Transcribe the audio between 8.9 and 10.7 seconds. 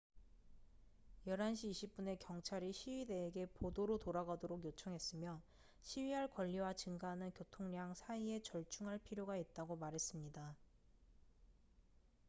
필요가 있다고 말했습니다